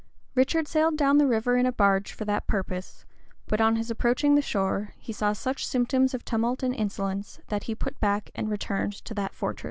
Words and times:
Richard 0.33 0.67
sailed 0.67 0.97
down 0.97 1.19
the 1.19 1.27
river 1.27 1.57
in 1.57 1.67
a 1.67 1.71
barge 1.71 2.11
for 2.11 2.25
that 2.25 2.47
purpose; 2.47 3.05
but 3.45 3.61
on 3.61 3.75
his 3.75 3.91
approaching 3.91 4.33
the 4.33 4.41
shore, 4.41 4.95
he 4.97 5.13
saw 5.13 5.31
such 5.31 5.63
symptoms 5.67 6.15
of 6.15 6.25
tumult 6.25 6.63
and 6.63 6.73
insolence, 6.73 7.39
that 7.49 7.65
he 7.65 7.75
put 7.75 7.99
back 7.99 8.31
and 8.33 8.49
returned 8.49 8.93
to 8.93 9.13
that 9.13 9.35
fortress. 9.35 9.59